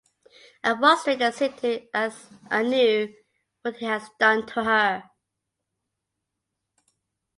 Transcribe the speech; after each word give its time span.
A 0.63 0.75
frustrated 0.75 1.31
Siddhu 1.35 1.87
asks 1.93 2.33
Anu 2.49 3.13
what 3.61 3.75
he 3.77 3.85
has 3.85 4.09
done 4.19 4.47
to 4.47 4.63
her. 4.63 5.11